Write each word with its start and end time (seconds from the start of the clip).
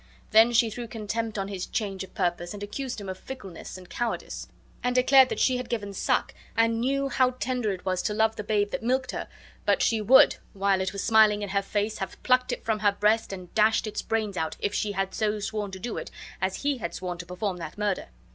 Then 0.31 0.51
she 0.51 0.71
threw 0.71 0.87
contempt 0.87 1.37
on 1.37 1.47
his 1.47 1.67
change 1.67 2.03
of 2.03 2.15
purpose, 2.15 2.55
and 2.55 2.63
accused 2.63 2.99
him 2.99 3.07
of 3.07 3.19
fickleness 3.19 3.77
and 3.77 3.87
cowardice; 3.87 4.47
and 4.83 4.95
declared 4.95 5.29
that 5.29 5.39
she 5.39 5.57
had 5.57 5.69
given 5.69 5.93
suck, 5.93 6.33
and 6.57 6.81
knew 6.81 7.07
how 7.07 7.35
tender 7.39 7.71
it 7.71 7.85
was 7.85 8.01
to 8.01 8.13
love 8.15 8.35
the 8.35 8.43
babe 8.43 8.71
that 8.71 8.81
milked 8.81 9.11
her, 9.11 9.27
but 9.63 9.83
she 9.83 10.01
would, 10.01 10.37
while 10.53 10.81
it 10.81 10.91
was 10.91 11.03
smiling 11.03 11.43
in 11.43 11.49
her 11.49 11.61
face, 11.61 11.99
have 11.99 12.17
plucked 12.23 12.51
it 12.51 12.65
from 12.65 12.79
her 12.79 12.91
breast 12.93 13.31
and 13.31 13.53
dashed 13.53 13.85
its 13.85 14.01
brains 14.01 14.37
out 14.37 14.57
if 14.59 14.73
she 14.73 14.93
had 14.93 15.13
so 15.13 15.37
sworn 15.39 15.69
to 15.69 15.77
do 15.77 15.97
it 15.97 16.09
as 16.41 16.63
he 16.63 16.79
had 16.79 16.95
sworn 16.95 17.19
to 17.19 17.25
perform 17.27 17.57
that 17.57 17.77
murder. 17.77 18.07